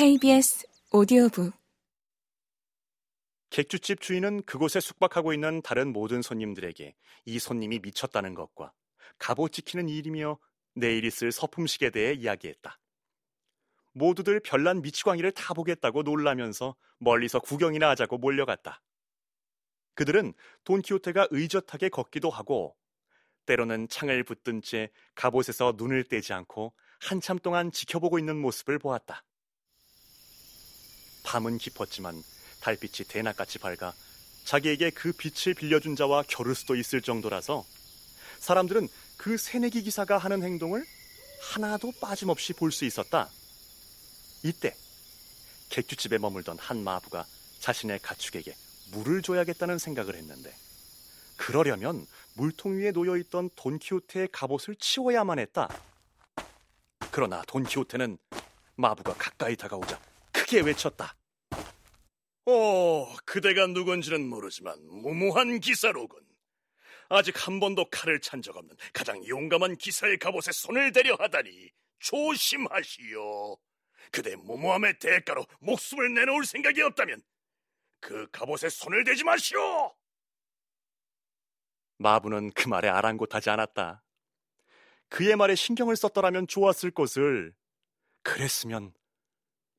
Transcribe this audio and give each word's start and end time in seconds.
KBS 0.00 0.66
오디오북 0.92 1.52
객주집 3.50 4.00
주인은 4.00 4.44
그곳에 4.44 4.80
숙박하고 4.80 5.34
있는 5.34 5.60
다른 5.60 5.92
모든 5.92 6.22
손님들에게 6.22 6.96
이 7.26 7.38
손님이 7.38 7.80
미쳤다는 7.80 8.32
것과 8.32 8.72
갑옷 9.18 9.52
지키는 9.52 9.90
일이며 9.90 10.38
내일 10.74 11.04
있을 11.04 11.32
서품식에 11.32 11.90
대해 11.90 12.14
이야기했다. 12.14 12.78
모두들 13.92 14.40
별난 14.40 14.80
미치광이를 14.80 15.32
다 15.32 15.52
보겠다고 15.52 16.02
놀라면서 16.02 16.76
멀리서 16.96 17.38
구경이나 17.38 17.90
하자고 17.90 18.16
몰려갔다. 18.16 18.80
그들은 19.96 20.32
돈키호테가 20.64 21.28
의젓하게 21.30 21.90
걷기도 21.90 22.30
하고 22.30 22.74
때로는 23.44 23.88
창을 23.88 24.24
붙든 24.24 24.62
채 24.62 24.88
갑옷에서 25.14 25.74
눈을 25.76 26.04
떼지 26.04 26.32
않고 26.32 26.72
한참 27.00 27.38
동안 27.38 27.70
지켜보고 27.70 28.18
있는 28.18 28.40
모습을 28.40 28.78
보았다. 28.78 29.24
밤은 31.22 31.58
깊었지만 31.58 32.22
달빛이 32.60 33.08
대낮같이 33.08 33.58
밝아 33.58 33.92
자기에게 34.44 34.90
그 34.90 35.12
빛을 35.12 35.54
빌려준 35.54 35.96
자와 35.96 36.24
겨룰 36.28 36.54
수도 36.54 36.74
있을 36.76 37.02
정도라서 37.02 37.64
사람들은 38.38 38.88
그 39.16 39.36
새내기 39.36 39.82
기사가 39.82 40.18
하는 40.18 40.42
행동을 40.42 40.84
하나도 41.42 41.92
빠짐없이 42.00 42.52
볼 42.54 42.70
수 42.72 42.84
있었다. 42.84 43.28
이때 44.42 44.74
객주집에 45.68 46.18
머물던 46.18 46.58
한 46.58 46.82
마부가 46.82 47.26
자신의 47.60 48.00
가축에게 48.00 48.54
물을 48.92 49.22
줘야겠다는 49.22 49.78
생각을 49.78 50.16
했는데 50.16 50.54
그러려면 51.36 52.06
물통 52.34 52.78
위에 52.78 52.92
놓여 52.92 53.16
있던 53.18 53.50
돈키호테의 53.56 54.28
갑옷을 54.32 54.76
치워야만 54.76 55.38
했다. 55.38 55.68
그러나 57.10 57.42
돈키호테는 57.46 58.18
마부가 58.76 59.14
가까이 59.14 59.56
다가오자 59.56 60.00
크게 60.50 60.62
외쳤다. 60.62 61.16
어, 62.46 63.16
그대가 63.24 63.68
누군지는 63.68 64.28
모르지만 64.28 64.84
무모한 64.84 65.60
기사로군. 65.60 66.26
아직 67.08 67.46
한 67.46 67.60
번도 67.60 67.88
칼을 67.90 68.20
찬 68.20 68.42
적 68.42 68.56
없는 68.56 68.76
가장 68.92 69.24
용감한 69.26 69.76
기사의 69.76 70.18
갑옷에 70.18 70.50
손을 70.52 70.90
대려 70.90 71.14
하다니 71.14 71.70
조심하시오. 72.00 73.58
그대 74.10 74.34
무모함의 74.34 74.98
대가로 74.98 75.46
목숨을 75.60 76.14
내놓을 76.14 76.44
생각이 76.44 76.82
없다면 76.82 77.22
그 78.00 78.28
갑옷에 78.32 78.70
손을 78.70 79.04
대지 79.04 79.22
마시오. 79.22 79.94
마부는 81.98 82.50
그 82.54 82.68
말에 82.68 82.88
아랑곳하지 82.88 83.50
않았다. 83.50 84.02
그의 85.10 85.36
말에 85.36 85.54
신경을 85.54 85.94
썼더라면 85.94 86.48
좋았을 86.48 86.90
것을 86.90 87.54
그랬으면 88.22 88.92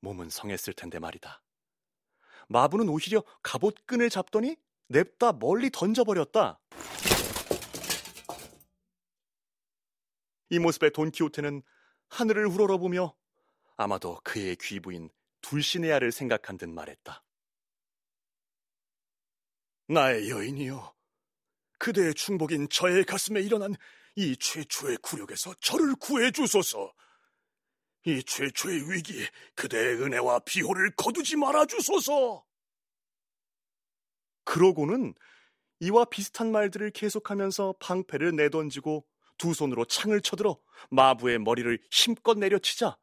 몸은 0.00 0.30
성했을 0.30 0.72
텐데 0.72 0.98
말이다. 0.98 1.42
마부는 2.48 2.88
오히려 2.88 3.22
갑옷 3.42 3.86
끈을 3.86 4.10
잡더니 4.10 4.56
냅다 4.88 5.32
멀리 5.32 5.70
던져버렸다. 5.70 6.58
이 10.50 10.58
모습에 10.58 10.90
돈키호테는 10.90 11.62
하늘을 12.08 12.46
우러러보며 12.46 13.14
아마도 13.76 14.20
그의 14.24 14.56
귀부인 14.56 15.10
둘시네아를 15.42 16.10
생각한 16.12 16.58
듯 16.58 16.68
말했다. 16.68 17.22
나의 19.86 20.28
여인이여, 20.28 20.94
그대의 21.78 22.14
충복인 22.14 22.68
저의 22.68 23.04
가슴에 23.04 23.40
일어난 23.40 23.74
이 24.16 24.36
최초의 24.36 24.98
굴욕에서 24.98 25.54
저를 25.60 25.94
구해주소서. 25.96 26.92
이 28.06 28.22
최초의 28.22 28.90
위기에 28.90 29.26
그대의 29.54 30.02
은혜와 30.02 30.40
비호를 30.40 30.92
거두지 30.96 31.36
말아 31.36 31.66
주소서. 31.66 32.44
그러고는 34.44 35.14
이와 35.80 36.06
비슷한 36.06 36.50
말들을 36.50 36.90
계속하면서 36.90 37.74
방패를 37.80 38.36
내던지고 38.36 39.06
두 39.38 39.54
손으로 39.54 39.84
창을 39.84 40.20
쳐들어 40.20 40.60
마부의 40.90 41.38
머리를 41.38 41.78
힘껏 41.90 42.38
내려치자 42.38 42.98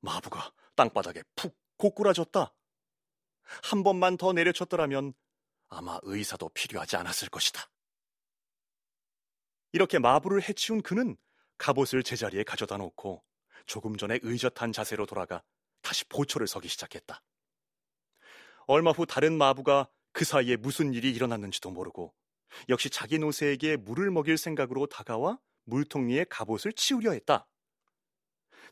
마부가 0.00 0.52
땅바닥에 0.76 1.22
푹 1.34 1.56
고꾸라졌다. 1.76 2.54
한 3.62 3.82
번만 3.82 4.16
더 4.16 4.32
내려쳤더라면 4.32 5.14
아마 5.68 5.98
의사도 6.02 6.48
필요하지 6.50 6.96
않았을 6.96 7.28
것이다. 7.28 7.68
이렇게 9.72 9.98
마부를 9.98 10.42
해치운 10.48 10.82
그는 10.82 11.16
갑옷을 11.58 12.02
제자리에 12.02 12.44
가져다 12.44 12.76
놓고 12.76 13.24
조금 13.66 13.96
전에 13.96 14.18
의젓한 14.22 14.72
자세로 14.72 15.06
돌아가 15.06 15.42
다시 15.82 16.04
보초를 16.06 16.46
서기 16.46 16.68
시작했다. 16.68 17.22
얼마 18.66 18.90
후 18.92 19.06
다른 19.06 19.36
마부가 19.36 19.88
그 20.12 20.24
사이에 20.24 20.56
무슨 20.56 20.94
일이 20.94 21.10
일어났는지도 21.12 21.70
모르고 21.70 22.14
역시 22.68 22.88
자기 22.88 23.18
노새에게 23.18 23.76
물을 23.76 24.10
먹일 24.10 24.38
생각으로 24.38 24.86
다가와 24.86 25.38
물통 25.64 26.08
위에 26.08 26.24
갑옷을 26.28 26.72
치우려 26.72 27.12
했다. 27.12 27.46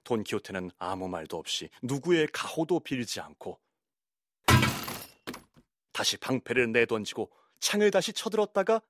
돈키호테는 0.05 0.71
아무 0.79 1.09
말도 1.09 1.37
없이 1.37 1.69
누구의 1.83 2.29
가호도 2.33 2.81
빌지 2.81 3.21
않고 3.21 3.61
다시 5.93 6.17
방패를 6.17 6.73
내던지고 6.73 7.31
창을 7.61 7.91
다시 7.91 8.13
쳐들었다가 8.13 8.81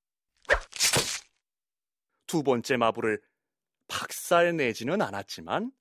두 2.27 2.43
번째 2.43 2.77
마부를 2.77 3.21
박살 3.89 4.57
내지는 4.57 5.03
않았지만 5.03 5.73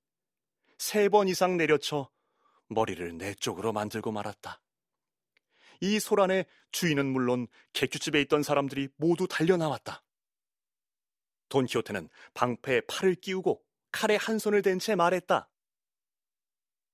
세 0.82 1.08
번 1.08 1.28
이상 1.28 1.56
내려쳐 1.56 2.10
머리를 2.66 3.16
내 3.16 3.34
쪽으로 3.34 3.72
만들고 3.72 4.10
말았다. 4.10 4.60
이 5.80 6.00
소란에 6.00 6.44
주인은 6.72 7.06
물론 7.06 7.46
객주집에 7.72 8.20
있던 8.22 8.42
사람들이 8.42 8.88
모두 8.96 9.28
달려나왔다. 9.28 10.02
돈키호테는 11.50 12.08
방패에 12.34 12.80
팔을 12.88 13.14
끼우고 13.14 13.62
칼에 13.92 14.16
한 14.16 14.40
손을 14.40 14.62
댄 14.62 14.80
채 14.80 14.96
말했다. 14.96 15.48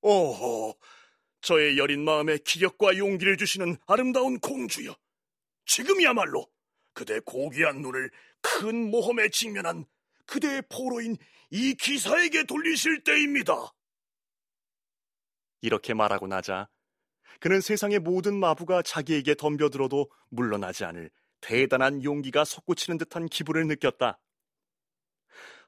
오호, 0.03 0.79
저의 1.41 1.79
여린 1.79 2.05
마음에 2.05 2.37
기력과 2.37 2.99
용기를 2.99 3.39
주시는 3.39 3.79
아름다운 3.87 4.39
공주여. 4.39 4.95
지금이야말로 5.65 6.47
그대 6.93 7.21
고귀한 7.21 7.81
눈을 7.81 8.11
큰 8.43 8.91
모험에 8.91 9.31
직면한 9.31 9.87
그대의 10.27 10.63
포로인 10.69 11.17
이 11.51 11.73
기사에게 11.73 12.45
돌리실 12.45 13.03
때입니다. 13.03 13.73
이렇게 15.61 15.95
말하고 15.95 16.27
나자 16.27 16.69
그는 17.41 17.61
세상의 17.61 18.01
모든 18.01 18.39
마부가 18.39 18.83
자기에게 18.83 19.35
덤벼들어도 19.37 20.11
물러나지 20.31 20.85
않을 20.85 21.11
대단한 21.41 22.03
용기가 22.03 22.45
솟구치는 22.45 22.99
듯한 22.99 23.27
기분을 23.27 23.67
느꼈다. 23.69 24.19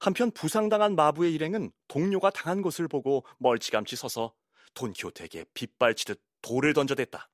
한편 0.00 0.30
부상당한 0.30 0.96
마부의 0.96 1.32
일행은 1.34 1.70
동료가 1.86 2.30
당한 2.30 2.62
것을 2.62 2.88
보고 2.88 3.24
멀찌감치 3.38 3.96
서서 3.96 4.34
돈키호테에게 4.74 5.44
빗발치듯 5.54 6.20
돌을 6.42 6.72
던져댔다. 6.72 7.28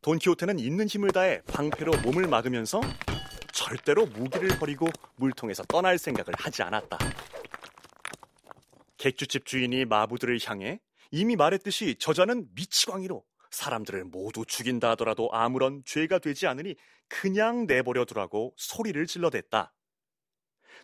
돈키호테는 0.00 0.58
있는 0.58 0.86
힘을 0.86 1.10
다해 1.10 1.42
방패로 1.42 2.00
몸을 2.02 2.26
막으면서 2.26 2.80
절대로 3.52 4.06
무기를 4.06 4.58
버리고 4.58 4.88
물통에서 5.16 5.64
떠날 5.64 5.98
생각을 5.98 6.32
하지 6.38 6.62
않았다. 6.62 6.96
객주집 8.98 9.46
주인이 9.46 9.84
마부들을 9.84 10.38
향해 10.44 10.80
이미 11.10 11.36
말했듯이 11.36 11.96
저자는 11.98 12.48
미치광이로 12.54 13.24
사람들을 13.50 14.04
모두 14.04 14.44
죽인다 14.44 14.90
하더라도 14.90 15.30
아무런 15.32 15.82
죄가 15.86 16.18
되지 16.18 16.46
않으니 16.46 16.76
그냥 17.08 17.66
내버려 17.66 18.04
두라고 18.04 18.54
소리를 18.56 19.06
질러댔다. 19.06 19.72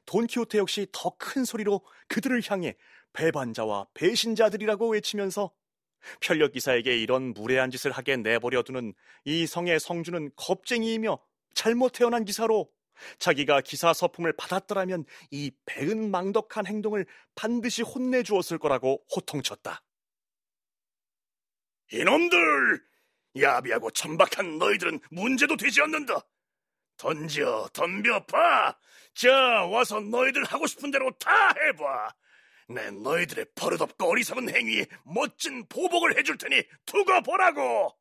돈키호테 0.06 0.58
역시 0.58 0.86
더 0.92 1.16
큰 1.18 1.44
소리로 1.44 1.84
그들을 2.08 2.40
향해 2.48 2.76
배반자와 3.12 3.88
배신자들이라고 3.94 4.90
외치면서 4.90 5.52
편력 6.20 6.52
기사에게 6.52 7.00
이런 7.00 7.32
무례한 7.32 7.70
짓을 7.70 7.90
하게 7.90 8.16
내버려 8.16 8.62
두는 8.62 8.92
이 9.24 9.46
성의 9.46 9.80
성주는 9.80 10.30
겁쟁이이며 10.36 11.18
잘못 11.54 11.92
태어난 11.92 12.24
기사로 12.24 12.68
자기가 13.18 13.60
기사 13.60 13.92
서품을 13.92 14.32
받았더라면 14.34 15.04
이 15.30 15.50
배은망덕한 15.66 16.66
행동을 16.66 17.06
반드시 17.34 17.82
혼내주었을 17.82 18.58
거라고 18.58 19.04
호통쳤다. 19.14 19.82
이놈들! 21.92 22.82
야비하고 23.40 23.90
천박한 23.90 24.58
너희들은 24.58 25.00
문제도 25.10 25.56
되지 25.56 25.82
않는다. 25.82 26.20
던져, 26.96 27.68
덤벼, 27.72 28.26
봐! 28.26 28.76
자, 29.14 29.66
와서 29.66 30.00
너희들 30.00 30.44
하고 30.44 30.66
싶은 30.66 30.90
대로 30.90 31.10
다 31.18 31.30
해봐! 31.48 32.14
내 32.68 32.90
너희들의 32.90 33.46
버릇없고 33.54 34.08
어리석은 34.08 34.54
행위에 34.54 34.86
멋진 35.04 35.66
보복을 35.68 36.16
해줄 36.16 36.38
테니 36.38 36.62
두고 36.86 37.22
보라고! 37.22 37.96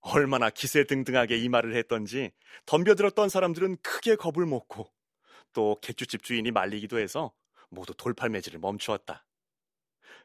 얼마나 0.00 0.50
기세등등하게 0.50 1.38
이 1.38 1.48
말을 1.48 1.74
했던지 1.74 2.32
덤벼들었던 2.66 3.28
사람들은 3.28 3.78
크게 3.82 4.16
겁을 4.16 4.46
먹고 4.46 4.90
또 5.52 5.78
객주집 5.80 6.22
주인이 6.22 6.50
말리기도 6.50 6.98
해서 6.98 7.32
모두 7.68 7.94
돌팔매질을 7.94 8.60
멈추었다. 8.60 9.24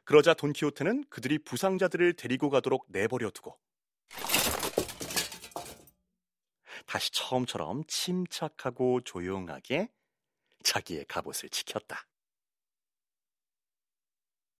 그러자 0.06 0.34
돈키호테는 0.34 1.06
그들이 1.10 1.40
부상자들을 1.40 2.14
데리고 2.14 2.50
가도록 2.50 2.86
내버려 2.90 3.30
두고 3.30 3.58
다시 6.86 7.12
처음처럼 7.12 7.84
침착하고 7.88 9.02
조용하게 9.02 9.90
자기의 10.64 11.06
갑옷을 11.06 11.50
지켰다. 11.50 12.06